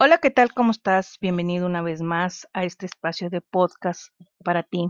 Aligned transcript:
Hola, 0.00 0.18
¿qué 0.18 0.30
tal? 0.30 0.54
¿Cómo 0.54 0.70
estás? 0.70 1.16
Bienvenido 1.20 1.66
una 1.66 1.82
vez 1.82 2.02
más 2.02 2.46
a 2.52 2.62
este 2.62 2.86
espacio 2.86 3.30
de 3.30 3.40
podcast 3.40 4.10
para 4.44 4.62
ti. 4.62 4.86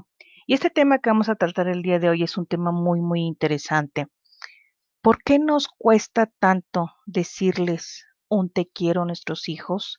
Y 0.47 0.53
este 0.53 0.69
tema 0.69 0.99
que 0.99 1.09
vamos 1.09 1.31
a 1.31 1.35
tratar 1.35 1.67
el 1.67 1.81
día 1.81 1.99
de 1.99 2.11
hoy 2.11 2.25
es 2.25 2.37
un 2.37 2.45
tema 2.45 2.73
muy, 2.73 3.01
muy 3.01 3.23
interesante. 3.23 4.09
¿Por 5.01 5.23
qué 5.23 5.39
nos 5.39 5.67
cuesta 5.67 6.31
tanto 6.39 6.93
decirles 7.07 8.05
un 8.29 8.51
te 8.51 8.69
quiero 8.69 9.01
a 9.01 9.07
nuestros 9.07 9.49
hijos? 9.49 9.99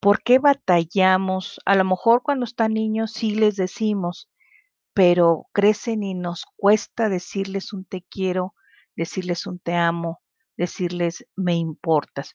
¿Por 0.00 0.22
qué 0.22 0.38
batallamos? 0.38 1.58
A 1.64 1.74
lo 1.74 1.84
mejor 1.84 2.22
cuando 2.22 2.44
están 2.44 2.74
niños 2.74 3.12
sí 3.12 3.36
les 3.36 3.56
decimos, 3.56 4.28
pero 4.92 5.46
crecen 5.54 6.02
y 6.02 6.12
nos 6.12 6.44
cuesta 6.56 7.08
decirles 7.08 7.72
un 7.72 7.86
te 7.86 8.04
quiero, 8.10 8.52
decirles 8.96 9.46
un 9.46 9.60
te 9.60 9.72
amo, 9.72 10.20
decirles 10.58 11.26
me 11.36 11.54
importas. 11.54 12.34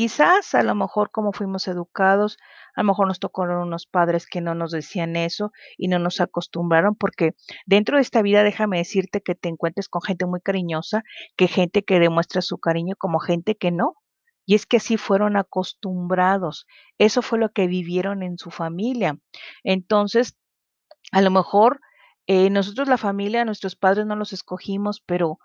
Quizás 0.00 0.54
a 0.54 0.62
lo 0.62 0.74
mejor 0.74 1.10
como 1.10 1.30
fuimos 1.30 1.68
educados, 1.68 2.38
a 2.74 2.80
lo 2.80 2.86
mejor 2.86 3.06
nos 3.06 3.20
tocaron 3.20 3.60
unos 3.60 3.84
padres 3.84 4.26
que 4.26 4.40
no 4.40 4.54
nos 4.54 4.70
decían 4.70 5.14
eso 5.14 5.52
y 5.76 5.88
no 5.88 5.98
nos 5.98 6.22
acostumbraron, 6.22 6.94
porque 6.94 7.34
dentro 7.66 7.98
de 7.98 8.00
esta 8.00 8.22
vida 8.22 8.42
déjame 8.42 8.78
decirte 8.78 9.20
que 9.20 9.34
te 9.34 9.50
encuentres 9.50 9.90
con 9.90 10.00
gente 10.00 10.24
muy 10.24 10.40
cariñosa, 10.40 11.02
que 11.36 11.48
gente 11.48 11.82
que 11.82 12.00
demuestra 12.00 12.40
su 12.40 12.56
cariño 12.56 12.94
como 12.96 13.18
gente 13.18 13.56
que 13.56 13.72
no. 13.72 13.96
Y 14.46 14.54
es 14.54 14.64
que 14.64 14.78
así 14.78 14.96
fueron 14.96 15.36
acostumbrados. 15.36 16.66
Eso 16.96 17.20
fue 17.20 17.38
lo 17.38 17.50
que 17.50 17.66
vivieron 17.66 18.22
en 18.22 18.38
su 18.38 18.50
familia. 18.50 19.18
Entonces, 19.64 20.34
a 21.12 21.20
lo 21.20 21.30
mejor 21.30 21.78
eh, 22.26 22.48
nosotros 22.48 22.88
la 22.88 22.96
familia, 22.96 23.44
nuestros 23.44 23.76
padres 23.76 24.06
no 24.06 24.16
los 24.16 24.32
escogimos, 24.32 25.02
pero 25.04 25.38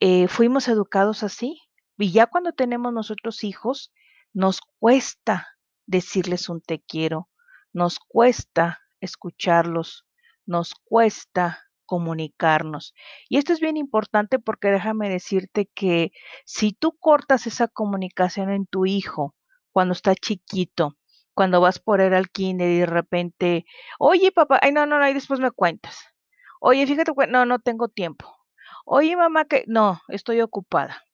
eh, 0.00 0.28
fuimos 0.28 0.68
educados 0.68 1.22
así. 1.22 1.60
Y 2.02 2.10
ya 2.10 2.26
cuando 2.26 2.50
tenemos 2.50 2.92
nosotros 2.92 3.44
hijos, 3.44 3.92
nos 4.32 4.60
cuesta 4.80 5.46
decirles 5.86 6.48
un 6.48 6.60
te 6.60 6.80
quiero, 6.80 7.28
nos 7.72 8.00
cuesta 8.00 8.80
escucharlos, 8.98 10.04
nos 10.44 10.74
cuesta 10.74 11.60
comunicarnos. 11.86 12.92
Y 13.28 13.38
esto 13.38 13.52
es 13.52 13.60
bien 13.60 13.76
importante 13.76 14.40
porque 14.40 14.72
déjame 14.72 15.08
decirte 15.08 15.70
que 15.76 16.10
si 16.44 16.72
tú 16.72 16.98
cortas 16.98 17.46
esa 17.46 17.68
comunicación 17.68 18.50
en 18.50 18.66
tu 18.66 18.84
hijo 18.84 19.36
cuando 19.70 19.92
está 19.92 20.16
chiquito, 20.16 20.98
cuando 21.34 21.60
vas 21.60 21.78
por 21.78 22.00
él 22.00 22.14
al 22.14 22.30
kinder 22.30 22.68
y 22.68 22.78
de 22.80 22.86
repente, 22.86 23.64
oye 24.00 24.32
papá, 24.32 24.58
ay 24.60 24.72
no, 24.72 24.86
no, 24.86 24.98
no, 24.98 25.08
y 25.08 25.14
después 25.14 25.38
me 25.38 25.52
cuentas. 25.52 26.00
Oye, 26.58 26.84
fíjate, 26.84 27.12
no, 27.28 27.46
no 27.46 27.60
tengo 27.60 27.86
tiempo. 27.86 28.34
Oye 28.84 29.16
mamá, 29.16 29.44
que 29.44 29.62
no, 29.68 30.00
estoy 30.08 30.40
ocupada. 30.40 31.04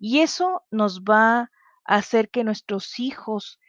Y 0.00 0.20
eso 0.20 0.62
nos 0.70 1.02
va 1.02 1.50
a 1.84 1.94
hacer 1.96 2.30
que 2.30 2.42
nuestros 2.42 2.98
hijos 2.98 3.60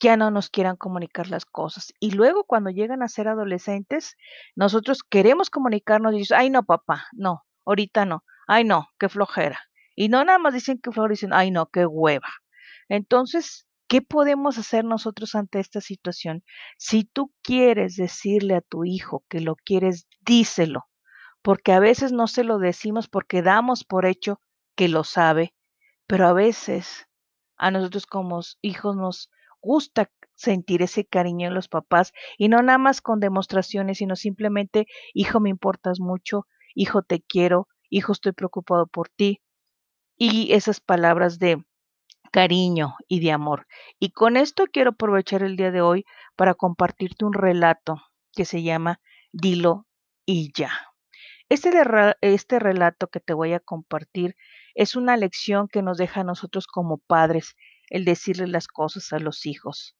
ya 0.00 0.16
no 0.16 0.30
nos 0.30 0.50
quieran 0.50 0.76
comunicar 0.76 1.28
las 1.28 1.46
cosas. 1.46 1.92
Y 1.98 2.12
luego 2.12 2.44
cuando 2.44 2.70
llegan 2.70 3.02
a 3.02 3.08
ser 3.08 3.26
adolescentes, 3.26 4.16
nosotros 4.54 5.02
queremos 5.02 5.50
comunicarnos 5.50 6.14
y 6.14 6.18
dicen, 6.18 6.38
ay 6.38 6.50
no, 6.50 6.62
papá, 6.62 7.06
no, 7.12 7.44
ahorita 7.64 8.04
no, 8.04 8.22
ay 8.46 8.64
no, 8.64 8.88
qué 8.98 9.08
flojera. 9.08 9.58
Y 9.96 10.08
no 10.08 10.24
nada 10.24 10.38
más 10.38 10.54
dicen 10.54 10.78
que 10.78 10.92
flojera, 10.92 11.12
dicen, 11.12 11.32
ay 11.32 11.50
no, 11.50 11.66
qué 11.70 11.86
hueva. 11.86 12.28
Entonces, 12.88 13.66
¿qué 13.88 14.02
podemos 14.02 14.58
hacer 14.58 14.84
nosotros 14.84 15.34
ante 15.34 15.58
esta 15.58 15.80
situación? 15.80 16.44
Si 16.76 17.04
tú 17.04 17.32
quieres 17.42 17.96
decirle 17.96 18.56
a 18.56 18.60
tu 18.60 18.84
hijo 18.84 19.24
que 19.28 19.40
lo 19.40 19.56
quieres, 19.56 20.06
díselo, 20.20 20.86
porque 21.42 21.72
a 21.72 21.80
veces 21.80 22.12
no 22.12 22.28
se 22.28 22.44
lo 22.44 22.58
decimos 22.58 23.08
porque 23.08 23.42
damos 23.42 23.84
por 23.84 24.04
hecho 24.06 24.40
que 24.76 24.88
lo 24.88 25.02
sabe 25.02 25.54
pero 26.08 26.26
a 26.26 26.32
veces 26.32 27.06
a 27.56 27.70
nosotros 27.70 28.06
como 28.06 28.40
hijos 28.62 28.96
nos 28.96 29.30
gusta 29.60 30.10
sentir 30.34 30.82
ese 30.82 31.04
cariño 31.04 31.48
en 31.48 31.54
los 31.54 31.68
papás 31.68 32.12
y 32.38 32.48
no 32.48 32.62
nada 32.62 32.78
más 32.78 33.00
con 33.00 33.20
demostraciones, 33.20 33.98
sino 33.98 34.16
simplemente, 34.16 34.86
hijo, 35.14 35.38
me 35.38 35.50
importas 35.50 36.00
mucho, 36.00 36.46
hijo, 36.74 37.02
te 37.02 37.20
quiero, 37.20 37.68
hijo, 37.90 38.12
estoy 38.12 38.32
preocupado 38.32 38.86
por 38.86 39.08
ti. 39.08 39.40
Y 40.16 40.52
esas 40.52 40.80
palabras 40.80 41.38
de 41.38 41.62
cariño 42.32 42.96
y 43.08 43.20
de 43.20 43.32
amor. 43.32 43.66
Y 43.98 44.10
con 44.10 44.36
esto 44.36 44.64
quiero 44.72 44.90
aprovechar 44.90 45.42
el 45.42 45.56
día 45.56 45.70
de 45.70 45.80
hoy 45.80 46.04
para 46.36 46.54
compartirte 46.54 47.24
un 47.24 47.32
relato 47.34 48.02
que 48.32 48.44
se 48.44 48.62
llama 48.62 49.00
Dilo 49.32 49.86
y 50.26 50.52
ya. 50.54 50.70
Este, 51.48 51.70
este 52.20 52.58
relato 52.58 53.08
que 53.08 53.20
te 53.20 53.32
voy 53.32 53.54
a 53.54 53.60
compartir 53.60 54.36
es 54.78 54.94
una 54.94 55.16
lección 55.16 55.66
que 55.66 55.82
nos 55.82 55.98
deja 55.98 56.20
a 56.20 56.24
nosotros 56.24 56.68
como 56.68 56.98
padres 56.98 57.56
el 57.90 58.04
decirle 58.04 58.46
las 58.46 58.68
cosas 58.68 59.12
a 59.12 59.18
los 59.18 59.44
hijos. 59.44 59.96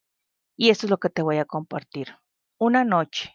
Y 0.56 0.71
esto 0.71 0.87
es 0.87 0.91
lo 0.91 0.99
que 0.99 1.11
te 1.11 1.21
voy 1.21 1.39
a 1.39 1.44
compartir. 1.44 2.15
Una 2.59 2.84
noche, 2.84 3.34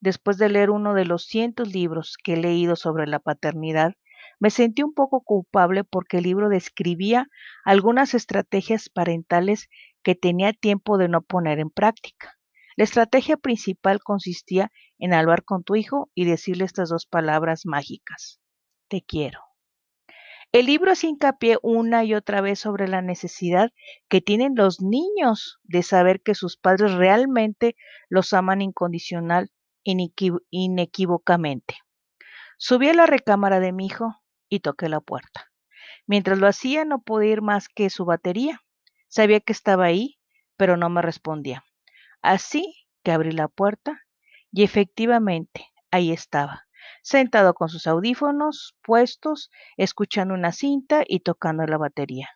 después 0.00 0.38
de 0.38 0.48
leer 0.48 0.70
uno 0.70 0.94
de 0.94 1.04
los 1.04 1.24
cientos 1.24 1.72
libros 1.72 2.16
que 2.22 2.34
he 2.34 2.36
leído 2.36 2.76
sobre 2.76 3.08
la 3.08 3.18
paternidad, 3.18 3.94
me 4.38 4.50
sentí 4.50 4.84
un 4.84 4.94
poco 4.94 5.22
culpable 5.22 5.82
porque 5.82 6.18
el 6.18 6.22
libro 6.22 6.48
describía 6.48 7.26
algunas 7.64 8.14
estrategias 8.14 8.88
parentales 8.88 9.68
que 10.04 10.14
tenía 10.14 10.52
tiempo 10.52 10.96
de 10.96 11.08
no 11.08 11.22
poner 11.22 11.58
en 11.58 11.70
práctica. 11.70 12.38
La 12.76 12.84
estrategia 12.84 13.36
principal 13.36 14.00
consistía 14.00 14.70
en 15.00 15.12
hablar 15.12 15.42
con 15.42 15.64
tu 15.64 15.74
hijo 15.74 16.12
y 16.14 16.24
decirle 16.24 16.66
estas 16.66 16.88
dos 16.88 17.06
palabras 17.06 17.66
mágicas. 17.66 18.40
Te 18.86 19.02
quiero. 19.02 19.51
El 20.52 20.66
libro 20.66 20.92
hace 20.92 21.06
hincapié 21.06 21.56
una 21.62 22.04
y 22.04 22.12
otra 22.12 22.42
vez 22.42 22.60
sobre 22.60 22.86
la 22.86 23.00
necesidad 23.00 23.72
que 24.10 24.20
tienen 24.20 24.54
los 24.54 24.82
niños 24.82 25.58
de 25.62 25.82
saber 25.82 26.20
que 26.20 26.34
sus 26.34 26.58
padres 26.58 26.92
realmente 26.92 27.74
los 28.10 28.34
aman 28.34 28.60
incondicional, 28.60 29.50
inequívocamente. 29.82 31.76
Subí 32.58 32.90
a 32.90 32.94
la 32.94 33.06
recámara 33.06 33.60
de 33.60 33.72
mi 33.72 33.86
hijo 33.86 34.22
y 34.50 34.60
toqué 34.60 34.90
la 34.90 35.00
puerta. 35.00 35.50
Mientras 36.06 36.38
lo 36.38 36.46
hacía 36.46 36.84
no 36.84 37.00
podía 37.00 37.32
ir 37.32 37.40
más 37.40 37.70
que 37.70 37.88
su 37.88 38.04
batería. 38.04 38.60
Sabía 39.08 39.40
que 39.40 39.54
estaba 39.54 39.86
ahí, 39.86 40.18
pero 40.58 40.76
no 40.76 40.90
me 40.90 41.00
respondía. 41.00 41.64
Así 42.20 42.86
que 43.02 43.12
abrí 43.12 43.32
la 43.32 43.48
puerta 43.48 44.02
y 44.52 44.64
efectivamente 44.64 45.66
ahí 45.90 46.12
estaba, 46.12 46.66
sentado 47.02 47.54
con 47.54 47.68
sus 47.68 47.86
audífonos 47.86 48.76
puestos, 48.82 49.50
escuchando 49.76 50.34
una 50.34 50.52
cinta 50.52 51.04
y 51.06 51.20
tocando 51.20 51.66
la 51.66 51.78
batería. 51.78 52.28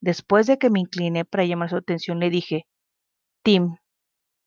Después 0.00 0.46
de 0.46 0.58
que 0.58 0.70
me 0.70 0.80
incliné 0.80 1.24
para 1.24 1.44
llamar 1.44 1.70
su 1.70 1.76
atención, 1.76 2.20
le 2.20 2.30
dije, 2.30 2.66
Tim, 3.42 3.76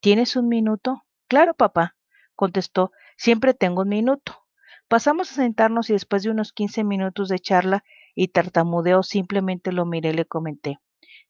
¿tienes 0.01 0.35
un 0.35 0.47
minuto? 0.47 1.03
Claro, 1.27 1.53
papá, 1.53 1.95
contestó, 2.35 2.91
siempre 3.17 3.53
tengo 3.53 3.81
un 3.81 3.89
minuto. 3.89 4.45
Pasamos 4.87 5.31
a 5.31 5.35
sentarnos 5.35 5.89
y 5.89 5.93
después 5.93 6.23
de 6.23 6.31
unos 6.31 6.53
15 6.53 6.83
minutos 6.83 7.29
de 7.29 7.39
charla 7.39 7.83
y 8.15 8.29
tartamudeo, 8.29 9.03
simplemente 9.03 9.71
lo 9.71 9.85
miré 9.85 10.09
y 10.09 10.13
le 10.13 10.25
comenté, 10.25 10.79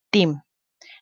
Tim, 0.09 0.41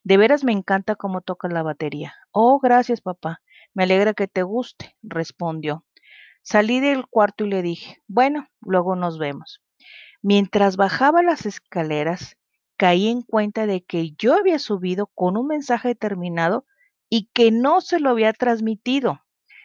de 0.04 0.18
veras 0.18 0.44
me 0.44 0.52
encanta 0.54 0.96
cómo 0.96 1.22
tocas 1.22 1.52
la 1.54 1.64
batería. 1.64 2.14
Oh, 2.32 2.60
gracias, 2.60 3.02
papá. 3.02 3.42
Me 3.74 3.84
alegra 3.84 4.14
que 4.14 4.28
te 4.28 4.44
guste, 4.44 4.96
respondió. 5.02 5.86
Salí 6.50 6.80
del 6.80 7.08
cuarto 7.08 7.44
y 7.44 7.50
le 7.50 7.62
dije, 7.62 8.02
bueno, 8.08 8.48
luego 8.62 8.96
nos 8.96 9.20
vemos. 9.20 9.62
Mientras 10.22 10.78
bajaba 10.78 11.22
las 11.22 11.46
escaleras, 11.46 12.38
caí 12.78 13.10
en 13.10 13.22
cuenta 13.22 13.66
de 13.66 13.84
que 13.84 14.12
yo 14.18 14.34
había 14.34 14.58
subido 14.58 15.08
con 15.08 15.36
un 15.36 15.48
mensaje 15.48 15.90
determinado 15.90 16.66
y 17.10 17.30
que 17.34 17.52
no 17.52 17.82
se 17.82 18.00
lo 18.00 18.12
había 18.12 18.32
transmitido. 18.32 19.20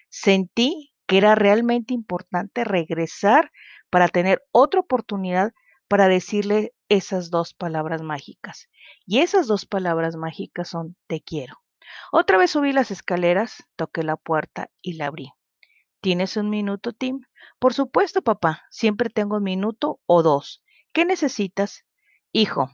Sentí 0.09 0.93
que 1.07 1.19
era 1.19 1.37
realmente 1.37 1.95
importante 1.95 2.65
regresar 2.65 3.53
para 3.89 4.09
tener 4.09 4.43
otra 4.51 4.81
oportunidad 4.81 5.53
para 5.87 6.09
decirle 6.09 6.75
esas 6.89 7.31
dos 7.31 7.55
palabras 7.55 8.03
mágicas. 8.03 8.69
Y 9.07 9.21
esas 9.21 9.47
dos 9.47 9.67
palabras 9.67 10.17
mágicas 10.17 10.71
son 10.71 10.97
te 11.07 11.21
quiero. 11.21 11.63
Otra 12.11 12.39
vez 12.39 12.51
subí 12.51 12.73
las 12.73 12.91
escaleras, 12.91 13.63
toqué 13.77 14.03
la 14.03 14.17
puerta 14.17 14.69
y 14.81 14.95
la 14.95 15.07
abrí. 15.07 15.33
¿Tienes 16.03 16.37
un 16.37 16.51
minuto, 16.51 16.93
Tim? 16.93 17.21
Por 17.61 17.75
supuesto, 17.75 18.23
papá. 18.23 18.65
Siempre 18.71 19.09
tengo 19.09 19.37
un 19.37 19.45
minuto 19.45 20.01
o 20.05 20.25
dos. 20.25 20.61
¿Qué 20.93 21.05
necesitas? 21.05 21.85
Hijo, 22.33 22.73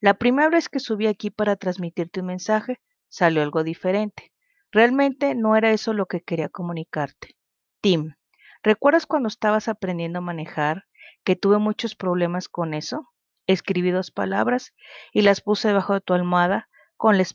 la 0.00 0.14
primera 0.14 0.48
vez 0.48 0.70
que 0.70 0.80
subí 0.80 1.08
aquí 1.08 1.30
para 1.30 1.56
transmitirte 1.56 2.20
un 2.20 2.26
mensaje, 2.26 2.80
salió 3.08 3.42
algo 3.42 3.64
diferente. 3.64 4.32
Realmente 4.72 5.34
no 5.34 5.56
era 5.56 5.72
eso 5.72 5.92
lo 5.92 6.06
que 6.06 6.22
quería 6.22 6.48
comunicarte. 6.48 7.36
Tim, 7.82 8.14
¿recuerdas 8.62 9.04
cuando 9.04 9.28
estabas 9.28 9.68
aprendiendo 9.68 10.20
a 10.20 10.22
manejar 10.22 10.86
que 11.24 11.36
tuve 11.36 11.58
muchos 11.58 11.96
problemas 11.96 12.48
con 12.48 12.72
eso? 12.72 13.10
Escribí 13.46 13.90
dos 13.90 14.10
palabras 14.10 14.72
y 15.12 15.20
las 15.20 15.42
puse 15.42 15.68
debajo 15.68 15.92
de 15.92 16.00
tu 16.00 16.14
almohada 16.14 16.70
con 16.96 17.18
la, 17.18 17.26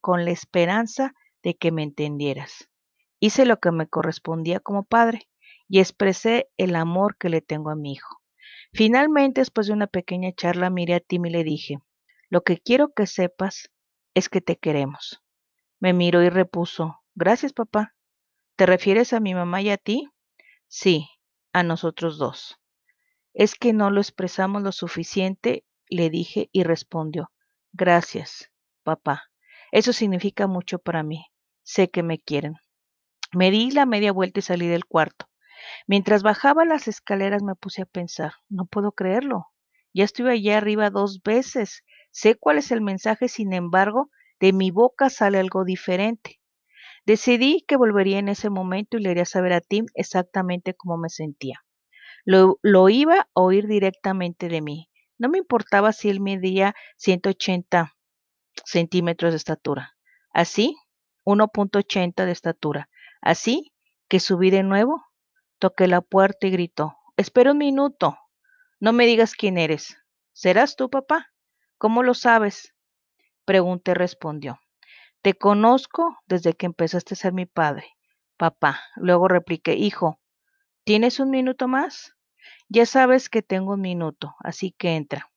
con 0.00 0.24
la 0.24 0.30
esperanza 0.30 1.14
de 1.42 1.56
que 1.56 1.72
me 1.72 1.82
entendieras. 1.82 2.68
Hice 3.24 3.46
lo 3.46 3.60
que 3.60 3.70
me 3.70 3.86
correspondía 3.86 4.58
como 4.58 4.82
padre 4.82 5.28
y 5.68 5.78
expresé 5.78 6.50
el 6.56 6.74
amor 6.74 7.16
que 7.16 7.28
le 7.28 7.40
tengo 7.40 7.70
a 7.70 7.76
mi 7.76 7.92
hijo. 7.92 8.20
Finalmente, 8.72 9.40
después 9.40 9.68
de 9.68 9.74
una 9.74 9.86
pequeña 9.86 10.32
charla, 10.32 10.70
miré 10.70 10.94
a 10.94 11.00
Tim 11.00 11.26
y 11.26 11.30
le 11.30 11.44
dije, 11.44 11.78
lo 12.30 12.42
que 12.42 12.58
quiero 12.58 12.92
que 12.92 13.06
sepas 13.06 13.70
es 14.14 14.28
que 14.28 14.40
te 14.40 14.56
queremos. 14.56 15.22
Me 15.78 15.92
miró 15.92 16.20
y 16.24 16.30
repuso, 16.30 17.04
gracias 17.14 17.52
papá. 17.52 17.94
¿Te 18.56 18.66
refieres 18.66 19.12
a 19.12 19.20
mi 19.20 19.34
mamá 19.34 19.62
y 19.62 19.70
a 19.70 19.76
ti? 19.76 20.08
Sí, 20.66 21.06
a 21.52 21.62
nosotros 21.62 22.18
dos. 22.18 22.58
Es 23.34 23.54
que 23.54 23.72
no 23.72 23.92
lo 23.92 24.00
expresamos 24.00 24.64
lo 24.64 24.72
suficiente, 24.72 25.64
le 25.88 26.10
dije 26.10 26.50
y 26.50 26.64
respondió, 26.64 27.30
gracias, 27.70 28.50
papá. 28.82 29.30
Eso 29.70 29.92
significa 29.92 30.48
mucho 30.48 30.80
para 30.80 31.04
mí. 31.04 31.24
Sé 31.62 31.88
que 31.88 32.02
me 32.02 32.18
quieren. 32.18 32.56
Me 33.34 33.50
di 33.50 33.70
la 33.70 33.86
media 33.86 34.12
vuelta 34.12 34.40
y 34.40 34.42
salí 34.42 34.68
del 34.68 34.84
cuarto. 34.84 35.26
Mientras 35.86 36.22
bajaba 36.22 36.64
las 36.64 36.86
escaleras 36.86 37.42
me 37.42 37.54
puse 37.54 37.82
a 37.82 37.86
pensar, 37.86 38.32
no 38.50 38.66
puedo 38.66 38.92
creerlo. 38.92 39.46
Ya 39.94 40.04
estuve 40.04 40.32
allá 40.32 40.58
arriba 40.58 40.90
dos 40.90 41.22
veces. 41.22 41.82
Sé 42.10 42.34
cuál 42.34 42.58
es 42.58 42.70
el 42.72 42.82
mensaje, 42.82 43.28
sin 43.28 43.54
embargo, 43.54 44.10
de 44.38 44.52
mi 44.52 44.70
boca 44.70 45.08
sale 45.08 45.38
algo 45.38 45.64
diferente. 45.64 46.40
Decidí 47.06 47.64
que 47.66 47.76
volvería 47.76 48.18
en 48.18 48.28
ese 48.28 48.50
momento 48.50 48.96
y 48.96 49.02
le 49.02 49.10
haría 49.10 49.24
saber 49.24 49.54
a 49.54 49.60
Tim 49.60 49.86
exactamente 49.94 50.74
cómo 50.74 50.98
me 50.98 51.08
sentía. 51.08 51.64
Lo, 52.24 52.58
lo 52.62 52.88
iba 52.88 53.20
a 53.20 53.40
oír 53.40 53.66
directamente 53.66 54.48
de 54.48 54.60
mí. 54.60 54.90
No 55.18 55.28
me 55.28 55.38
importaba 55.38 55.92
si 55.92 56.10
él 56.10 56.20
medía 56.20 56.74
180 56.96 57.94
centímetros 58.64 59.32
de 59.32 59.36
estatura. 59.38 59.96
Así, 60.32 60.76
1.80 61.24 62.24
de 62.24 62.32
estatura. 62.32 62.88
Así 63.22 63.72
que 64.08 64.20
subí 64.20 64.50
de 64.50 64.64
nuevo, 64.64 65.06
toqué 65.58 65.86
la 65.86 66.02
puerta 66.02 66.46
y 66.46 66.50
gritó, 66.50 66.96
espera 67.16 67.52
un 67.52 67.58
minuto. 67.58 68.18
No 68.80 68.92
me 68.92 69.06
digas 69.06 69.34
quién 69.34 69.58
eres. 69.58 69.96
¿Serás 70.32 70.76
tú, 70.76 70.90
papá? 70.90 71.30
¿Cómo 71.78 72.02
lo 72.02 72.14
sabes? 72.14 72.74
Pregunté, 73.44 73.94
respondió. 73.94 74.60
Te 75.22 75.34
conozco 75.34 76.18
desde 76.26 76.54
que 76.54 76.66
empezaste 76.66 77.14
a 77.14 77.16
ser 77.16 77.32
mi 77.32 77.46
padre, 77.46 77.86
papá. 78.36 78.80
Luego 78.96 79.28
repliqué, 79.28 79.74
hijo, 79.74 80.20
¿tienes 80.84 81.20
un 81.20 81.30
minuto 81.30 81.68
más? 81.68 82.14
Ya 82.68 82.86
sabes 82.86 83.28
que 83.28 83.42
tengo 83.42 83.74
un 83.74 83.80
minuto, 83.82 84.34
así 84.40 84.72
que 84.72 84.96
entra. 84.96 85.30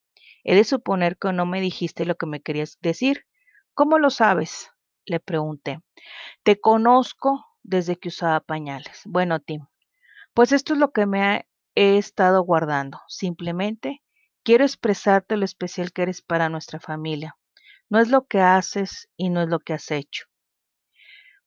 He 0.44 0.56
de 0.56 0.64
suponer 0.64 1.18
que 1.18 1.34
no 1.34 1.46
me 1.46 1.62
dijiste 1.62 2.06
lo 2.06 2.16
que 2.16 2.26
me 2.26 2.42
querías 2.42 2.80
decir. 2.82 3.26
¿Cómo 3.76 4.00
lo 4.00 4.10
sabes? 4.10 4.72
Le 5.06 5.20
pregunté. 5.20 5.82
Te 6.44 6.60
conozco 6.60 7.46
desde 7.66 7.98
que 7.98 8.10
usaba 8.10 8.40
pañales. 8.40 9.02
Bueno, 9.06 9.40
Tim, 9.40 9.66
pues 10.34 10.52
esto 10.52 10.74
es 10.74 10.80
lo 10.80 10.92
que 10.92 11.06
me 11.06 11.48
he 11.76 11.98
estado 11.98 12.44
guardando. 12.44 13.02
Simplemente 13.08 14.04
quiero 14.44 14.64
expresarte 14.64 15.36
lo 15.36 15.46
especial 15.46 15.92
que 15.92 16.04
eres 16.04 16.22
para 16.22 16.50
nuestra 16.50 16.80
familia. 16.80 17.38
No 17.90 18.00
es 18.00 18.10
lo 18.10 18.28
que 18.28 18.40
haces 18.40 19.10
y 19.18 19.30
no 19.30 19.42
es 19.42 19.50
lo 19.50 19.60
que 19.60 19.74
has 19.74 19.92
hecho. 19.92 20.26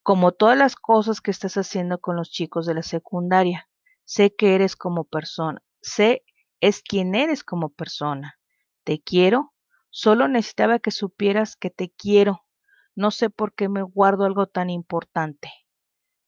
Como 0.03 0.31
todas 0.31 0.57
las 0.57 0.75
cosas 0.75 1.21
que 1.21 1.31
estás 1.31 1.55
haciendo 1.57 1.99
con 1.99 2.15
los 2.15 2.31
chicos 2.31 2.65
de 2.65 2.73
la 2.73 2.83
secundaria, 2.83 3.69
sé 4.03 4.35
que 4.35 4.55
eres 4.55 4.75
como 4.75 5.03
persona, 5.05 5.61
sé 5.81 6.23
es 6.61 6.81
quien 6.81 7.15
eres 7.15 7.43
como 7.43 7.69
persona. 7.69 8.39
Te 8.83 9.01
quiero, 9.01 9.53
solo 9.89 10.27
necesitaba 10.27 10.79
que 10.79 10.91
supieras 10.91 11.55
que 11.55 11.69
te 11.69 11.91
quiero. 11.91 12.45
No 12.95 13.11
sé 13.11 13.29
por 13.29 13.53
qué 13.53 13.69
me 13.69 13.83
guardo 13.83 14.25
algo 14.25 14.47
tan 14.47 14.69
importante. 14.69 15.51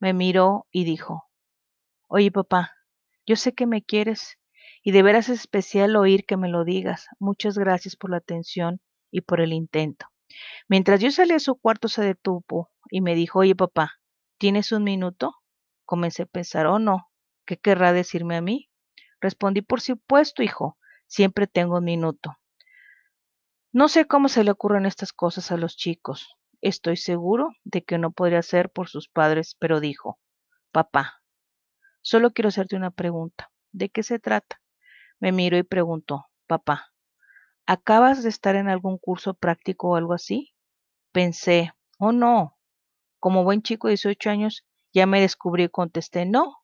Me 0.02 0.14
miró 0.14 0.68
y 0.72 0.84
dijo, 0.84 1.30
Oye 2.08 2.32
papá, 2.32 2.74
yo 3.28 3.36
sé 3.36 3.54
que 3.54 3.68
me 3.68 3.84
quieres 3.84 4.40
y 4.84 4.94
de 4.94 5.04
veras 5.04 5.30
es 5.30 5.42
especial 5.42 5.96
oír 5.96 6.26
que 6.26 6.38
me 6.38 6.50
lo 6.50 6.66
digas. 6.66 7.06
Muchas 7.20 7.56
gracias 7.56 7.96
por 7.96 8.10
la 8.10 8.18
atención 8.18 8.82
y 9.12 9.22
por 9.22 9.42
el 9.42 9.54
intento. 9.54 10.08
Mientras 10.68 11.02
yo 11.02 11.12
salí 11.12 11.34
a 11.34 11.40
su 11.40 11.56
cuarto 11.56 11.88
se 11.88 12.02
detuvo 12.02 12.72
y 12.90 13.02
me 13.02 13.14
dijo, 13.14 13.40
oye 13.40 13.56
papá, 13.56 14.00
¿tienes 14.40 14.72
un 14.72 14.84
minuto? 14.84 15.36
Comencé 15.86 16.24
a 16.24 16.26
pensar, 16.26 16.66
oh 16.66 16.80
no, 16.80 17.12
¿qué 17.46 17.58
querrá 17.58 17.94
decirme 17.94 18.36
a 18.38 18.42
mí? 18.42 18.72
Respondí, 19.20 19.62
por 19.62 19.82
supuesto, 19.82 20.42
hijo, 20.42 20.80
siempre 21.06 21.46
tengo 21.46 21.78
un 21.78 21.84
minuto. 21.84 22.40
No 23.72 23.88
sé 23.88 24.08
cómo 24.08 24.30
se 24.30 24.44
le 24.44 24.50
ocurren 24.50 24.88
estas 24.88 25.14
cosas 25.14 25.52
a 25.52 25.58
los 25.58 25.78
chicos. 25.78 26.36
Estoy 26.62 26.98
seguro 26.98 27.50
de 27.64 27.84
que 27.84 27.98
no 27.98 28.12
podría 28.12 28.44
ser 28.44 28.70
por 28.70 28.88
sus 28.88 29.10
padres, 29.10 29.56
pero 29.60 29.80
dijo, 29.80 30.20
papá, 30.72 31.24
solo 32.02 32.32
quiero 32.32 32.50
hacerte 32.50 32.76
una 32.76 32.92
pregunta. 32.92 33.52
¿De 33.72 33.90
qué 33.90 34.04
se 34.04 34.20
trata? 34.20 34.62
Me 35.20 35.32
miró 35.32 35.58
y 35.58 35.64
preguntó, 35.64 36.28
papá, 36.46 36.94
¿acabas 37.66 38.22
de 38.22 38.30
estar 38.30 38.56
en 38.56 38.70
algún 38.70 39.00
curso 39.00 39.34
práctico 39.34 39.90
o 39.90 39.96
algo 39.96 40.14
así? 40.14 40.54
Pensé, 41.12 41.74
oh 41.98 42.12
no, 42.12 42.60
como 43.20 43.44
buen 43.44 43.64
chico 43.64 43.88
de 43.88 43.94
18 43.94 44.30
años 44.30 44.66
ya 44.94 45.08
me 45.08 45.22
descubrí 45.22 45.64
y 45.64 45.70
contesté, 45.70 46.26
no, 46.26 46.58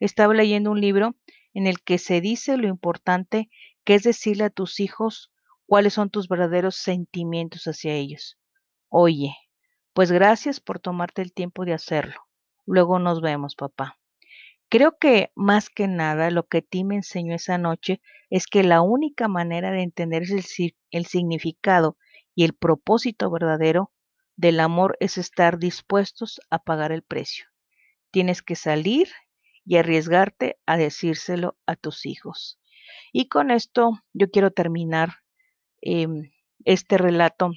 estaba 0.00 0.34
leyendo 0.34 0.70
un 0.72 0.80
libro 0.80 1.14
en 1.54 1.66
el 1.66 1.82
que 1.82 1.98
se 1.98 2.20
dice 2.20 2.56
lo 2.56 2.68
importante 2.68 3.48
que 3.84 3.94
es 3.94 4.02
decirle 4.02 4.44
a 4.44 4.50
tus 4.50 4.80
hijos 4.80 5.30
cuáles 5.66 5.94
son 5.94 6.10
tus 6.10 6.28
verdaderos 6.28 6.76
sentimientos 6.76 7.64
hacia 7.64 7.94
ellos. 7.94 8.38
Oye, 8.98 9.36
pues 9.92 10.10
gracias 10.10 10.58
por 10.58 10.80
tomarte 10.80 11.20
el 11.20 11.34
tiempo 11.34 11.66
de 11.66 11.74
hacerlo. 11.74 12.18
Luego 12.64 12.98
nos 12.98 13.20
vemos, 13.20 13.54
papá. 13.54 13.98
Creo 14.70 14.96
que 14.98 15.32
más 15.34 15.68
que 15.68 15.86
nada 15.86 16.30
lo 16.30 16.46
que 16.46 16.62
ti 16.62 16.82
me 16.82 16.94
enseñó 16.94 17.34
esa 17.34 17.58
noche 17.58 18.00
es 18.30 18.46
que 18.46 18.62
la 18.62 18.80
única 18.80 19.28
manera 19.28 19.70
de 19.70 19.82
entender 19.82 20.22
el, 20.22 20.74
el 20.92 21.04
significado 21.04 21.98
y 22.34 22.44
el 22.44 22.54
propósito 22.54 23.30
verdadero 23.30 23.92
del 24.34 24.60
amor 24.60 24.96
es 24.98 25.18
estar 25.18 25.58
dispuestos 25.58 26.40
a 26.48 26.60
pagar 26.60 26.90
el 26.90 27.02
precio. 27.02 27.44
Tienes 28.10 28.40
que 28.40 28.56
salir 28.56 29.10
y 29.66 29.76
arriesgarte 29.76 30.58
a 30.64 30.78
decírselo 30.78 31.58
a 31.66 31.76
tus 31.76 32.06
hijos. 32.06 32.58
Y 33.12 33.28
con 33.28 33.50
esto 33.50 34.00
yo 34.14 34.30
quiero 34.30 34.52
terminar 34.52 35.16
eh, 35.82 36.08
este 36.64 36.96
relato 36.96 37.50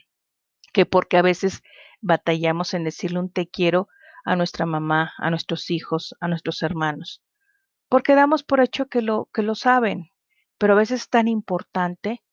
que 0.73 0.85
porque 0.85 1.17
a 1.17 1.21
veces 1.21 1.61
batallamos 2.01 2.73
en 2.73 2.83
decirle 2.83 3.19
un 3.19 3.31
te 3.31 3.47
quiero 3.47 3.87
a 4.25 4.35
nuestra 4.35 4.65
mamá, 4.65 5.13
a 5.17 5.29
nuestros 5.29 5.69
hijos, 5.69 6.15
a 6.19 6.27
nuestros 6.27 6.61
hermanos, 6.61 7.23
porque 7.89 8.15
damos 8.15 8.43
por 8.43 8.61
hecho 8.61 8.87
que 8.87 9.01
lo, 9.01 9.29
que 9.33 9.41
lo 9.41 9.55
saben, 9.55 10.11
pero 10.57 10.73
a 10.73 10.77
veces 10.77 11.01
es 11.01 11.09
tan 11.09 11.27
importante 11.27 12.23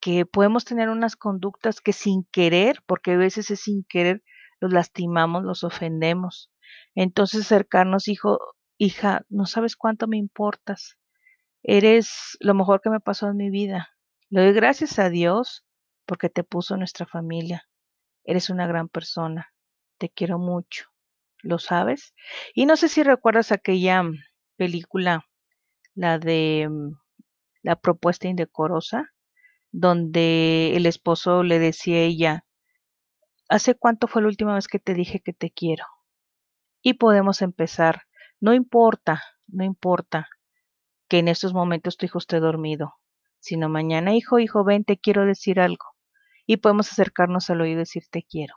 que 0.00 0.24
podemos 0.26 0.64
tener 0.64 0.88
unas 0.88 1.16
conductas 1.16 1.80
que 1.80 1.92
sin 1.92 2.24
querer, 2.32 2.82
porque 2.86 3.12
a 3.12 3.16
veces 3.16 3.50
es 3.50 3.60
sin 3.60 3.84
querer, 3.84 4.22
los 4.60 4.72
lastimamos, 4.72 5.44
los 5.44 5.62
ofendemos. 5.64 6.50
Entonces 6.94 7.42
acercarnos, 7.42 8.08
hijo, 8.08 8.38
hija, 8.78 9.24
no 9.28 9.46
sabes 9.46 9.76
cuánto 9.76 10.06
me 10.06 10.16
importas. 10.16 10.96
Eres 11.62 12.38
lo 12.40 12.54
mejor 12.54 12.80
que 12.80 12.90
me 12.90 13.00
pasó 13.00 13.28
en 13.28 13.36
mi 13.36 13.50
vida. 13.50 13.90
Le 14.30 14.42
doy 14.42 14.52
gracias 14.52 14.98
a 14.98 15.10
Dios 15.10 15.66
porque 16.06 16.30
te 16.30 16.44
puso 16.44 16.74
en 16.74 16.80
nuestra 16.80 17.06
familia. 17.06 17.68
Eres 18.24 18.50
una 18.50 18.66
gran 18.66 18.88
persona. 18.88 19.52
Te 19.98 20.10
quiero 20.10 20.38
mucho. 20.38 20.86
¿Lo 21.42 21.58
sabes? 21.58 22.14
Y 22.54 22.66
no 22.66 22.76
sé 22.76 22.88
si 22.88 23.02
recuerdas 23.02 23.52
aquella 23.52 24.04
película, 24.56 25.26
la 25.94 26.18
de 26.18 26.68
mm, 26.70 26.92
La 27.62 27.76
propuesta 27.76 28.28
indecorosa, 28.28 29.10
donde 29.72 30.76
el 30.76 30.86
esposo 30.86 31.42
le 31.44 31.58
decía 31.58 31.96
a 31.98 32.00
ella, 32.00 32.44
¿hace 33.48 33.74
cuánto 33.74 34.06
fue 34.08 34.22
la 34.22 34.28
última 34.28 34.54
vez 34.54 34.68
que 34.68 34.78
te 34.78 34.94
dije 34.94 35.20
que 35.20 35.32
te 35.34 35.50
quiero? 35.50 35.84
Y 36.82 36.94
podemos 36.94 37.42
empezar. 37.42 38.02
No 38.40 38.54
importa, 38.54 39.22
no 39.46 39.64
importa 39.64 40.28
que 41.08 41.18
en 41.18 41.28
estos 41.28 41.54
momentos 41.54 41.96
tu 41.96 42.06
hijo 42.06 42.18
esté 42.18 42.40
dormido, 42.40 42.94
sino 43.40 43.68
mañana, 43.68 44.14
hijo, 44.14 44.38
hijo, 44.38 44.64
ven, 44.64 44.84
te 44.84 44.98
quiero 44.98 45.26
decir 45.26 45.60
algo 45.60 45.89
y 46.50 46.56
podemos 46.56 46.90
acercarnos 46.90 47.48
al 47.48 47.60
oído 47.60 47.76
y 47.76 47.82
decir 47.82 48.02
te 48.10 48.24
quiero. 48.24 48.56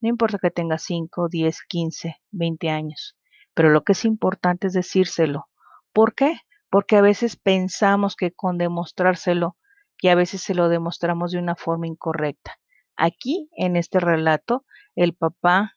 No 0.00 0.08
importa 0.08 0.38
que 0.38 0.52
tenga 0.52 0.78
5, 0.78 1.26
10, 1.28 1.62
15, 1.66 2.16
20 2.30 2.70
años, 2.70 3.18
pero 3.52 3.70
lo 3.70 3.82
que 3.82 3.94
es 3.94 4.04
importante 4.04 4.68
es 4.68 4.74
decírselo. 4.74 5.48
¿Por 5.92 6.14
qué? 6.14 6.38
Porque 6.70 6.94
a 6.94 7.00
veces 7.00 7.34
pensamos 7.34 8.14
que 8.14 8.30
con 8.30 8.58
demostrárselo 8.58 9.56
y 10.00 10.06
a 10.06 10.14
veces 10.14 10.40
se 10.40 10.54
lo 10.54 10.68
demostramos 10.68 11.32
de 11.32 11.40
una 11.40 11.56
forma 11.56 11.88
incorrecta. 11.88 12.60
Aquí, 12.96 13.48
en 13.56 13.74
este 13.74 13.98
relato, 13.98 14.64
el 14.94 15.12
papá 15.12 15.76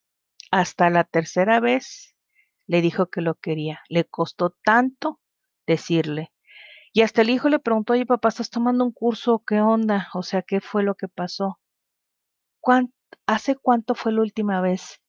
hasta 0.52 0.92
la 0.92 1.04
tercera 1.04 1.60
vez 1.62 2.16
le 2.68 2.82
dijo 2.82 3.08
que 3.08 3.22
lo 3.22 3.34
quería. 3.34 3.82
Le 3.90 4.06
costó 4.06 4.56
tanto 4.64 5.20
decirle, 5.66 6.32
y 6.96 7.02
hasta 7.02 7.24
el 7.24 7.30
hijo 7.30 7.50
le 7.50 7.60
preguntó, 7.60 7.92
oye 7.92 8.06
papá, 8.06 8.30
¿estás 8.30 8.50
tomando 8.50 8.86
un 8.86 8.94
curso? 8.94 9.44
¿Qué 9.46 9.60
onda? 9.60 10.08
O 10.14 10.24
sea, 10.24 10.44
¿qué 10.44 10.62
fue 10.62 10.82
lo 10.82 10.96
que 10.96 11.10
pasó? 11.10 11.60
¿Hace 13.26 13.58
cuánto 13.58 13.96
fue 13.96 14.14
la 14.14 14.22
última 14.22 14.62
vez 14.62 15.02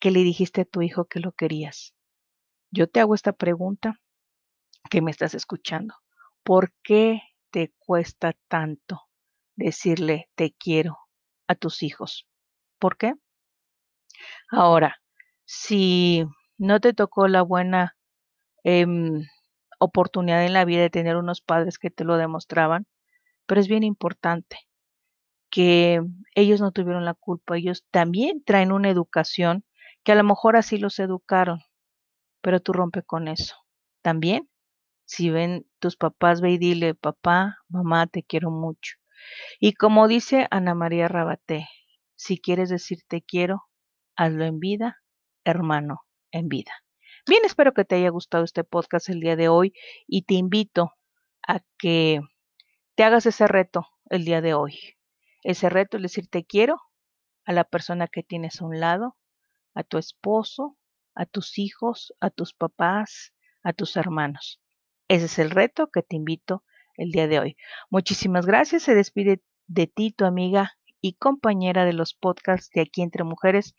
que 0.00 0.10
le 0.10 0.20
dijiste 0.20 0.60
a 0.60 0.64
tu 0.66 0.82
hijo 0.82 1.06
que 1.06 1.18
lo 1.18 1.32
querías? 1.32 1.94
Yo 2.70 2.90
te 2.90 3.00
hago 3.00 3.14
esta 3.14 3.32
pregunta 3.32 3.98
que 4.90 5.00
me 5.00 5.10
estás 5.10 5.32
escuchando. 5.32 5.94
¿Por 6.42 6.74
qué 6.82 7.22
te 7.50 7.72
cuesta 7.78 8.34
tanto 8.48 9.08
decirle 9.56 10.28
te 10.34 10.52
quiero 10.52 10.98
a 11.48 11.54
tus 11.54 11.82
hijos? 11.82 12.28
¿Por 12.78 12.98
qué? 12.98 13.14
Ahora, 14.50 15.00
si 15.46 16.26
no 16.58 16.80
te 16.80 16.92
tocó 16.92 17.28
la 17.28 17.40
buena 17.40 17.96
em, 18.62 19.24
oportunidad 19.80 20.44
en 20.44 20.52
la 20.52 20.64
vida 20.64 20.82
de 20.82 20.90
tener 20.90 21.16
unos 21.16 21.40
padres 21.40 21.78
que 21.78 21.90
te 21.90 22.04
lo 22.04 22.16
demostraban, 22.16 22.86
pero 23.46 23.60
es 23.60 23.68
bien 23.68 23.82
importante 23.82 24.58
que 25.50 26.00
ellos 26.34 26.60
no 26.60 26.70
tuvieron 26.70 27.04
la 27.04 27.14
culpa, 27.14 27.56
ellos 27.56 27.84
también 27.90 28.44
traen 28.44 28.72
una 28.72 28.90
educación 28.90 29.64
que 30.04 30.12
a 30.12 30.14
lo 30.14 30.24
mejor 30.24 30.56
así 30.56 30.78
los 30.78 30.98
educaron, 31.00 31.60
pero 32.40 32.60
tú 32.60 32.72
rompe 32.72 33.02
con 33.02 33.26
eso. 33.26 33.56
También, 34.02 34.48
si 35.04 35.30
ven 35.30 35.66
tus 35.80 35.96
papás, 35.96 36.40
ve 36.40 36.52
y 36.52 36.58
dile, 36.58 36.94
papá, 36.94 37.58
mamá, 37.68 38.06
te 38.06 38.22
quiero 38.22 38.50
mucho. 38.50 38.96
Y 39.58 39.74
como 39.74 40.08
dice 40.08 40.46
Ana 40.50 40.74
María 40.74 41.08
Rabaté, 41.08 41.68
si 42.16 42.38
quieres 42.38 42.68
decir 42.70 43.00
te 43.08 43.22
quiero, 43.22 43.64
hazlo 44.16 44.44
en 44.44 44.60
vida, 44.60 44.98
hermano, 45.44 46.02
en 46.32 46.48
vida. 46.48 46.72
Bien, 47.26 47.44
espero 47.44 47.72
que 47.72 47.84
te 47.84 47.96
haya 47.96 48.08
gustado 48.08 48.44
este 48.44 48.64
podcast 48.64 49.08
el 49.08 49.20
día 49.20 49.36
de 49.36 49.48
hoy 49.48 49.74
y 50.06 50.22
te 50.22 50.34
invito 50.34 50.92
a 51.46 51.60
que 51.78 52.20
te 52.94 53.04
hagas 53.04 53.26
ese 53.26 53.46
reto 53.46 53.86
el 54.08 54.24
día 54.24 54.40
de 54.40 54.54
hoy. 54.54 54.78
Ese 55.42 55.68
reto 55.68 55.96
es 55.96 56.02
decir 56.02 56.28
te 56.28 56.44
quiero 56.44 56.80
a 57.44 57.52
la 57.52 57.64
persona 57.64 58.08
que 58.08 58.22
tienes 58.22 58.60
a 58.60 58.64
un 58.64 58.80
lado, 58.80 59.16
a 59.74 59.82
tu 59.82 59.98
esposo, 59.98 60.78
a 61.14 61.26
tus 61.26 61.58
hijos, 61.58 62.14
a 62.20 62.30
tus 62.30 62.54
papás, 62.54 63.34
a 63.62 63.72
tus 63.72 63.96
hermanos. 63.96 64.60
Ese 65.08 65.26
es 65.26 65.38
el 65.38 65.50
reto 65.50 65.90
que 65.90 66.02
te 66.02 66.16
invito 66.16 66.64
el 66.96 67.10
día 67.10 67.28
de 67.28 67.38
hoy. 67.38 67.56
Muchísimas 67.90 68.46
gracias. 68.46 68.84
Se 68.84 68.94
despide 68.94 69.42
de 69.66 69.86
ti 69.86 70.12
tu 70.12 70.24
amiga 70.24 70.72
y 71.00 71.14
compañera 71.14 71.84
de 71.84 71.92
los 71.92 72.14
podcasts 72.14 72.70
de 72.74 72.82
aquí 72.82 73.02
entre 73.02 73.24
mujeres, 73.24 73.74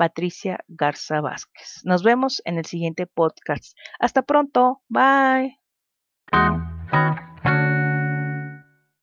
Patricia 0.00 0.64
Garza 0.66 1.20
Vázquez. 1.20 1.82
Nos 1.84 2.02
vemos 2.02 2.40
en 2.46 2.56
el 2.56 2.64
siguiente 2.64 3.06
podcast. 3.06 3.76
Hasta 3.98 4.22
pronto. 4.22 4.80
Bye. 4.88 5.58